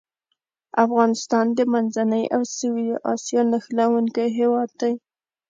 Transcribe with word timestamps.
افغانستان 0.85 1.45
د 1.57 1.59
منځنۍ 1.73 2.23
او 2.35 2.41
سویلي 2.55 2.95
اسیا 3.13 3.41
نښلوونکی 3.51 4.27
هېواد 4.37 4.69
دی. 4.81 4.93